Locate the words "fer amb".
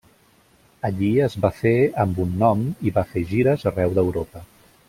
1.59-2.23